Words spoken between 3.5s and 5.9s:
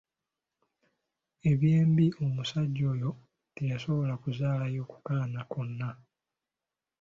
teyasobola kuzaalayo ku kaana konna.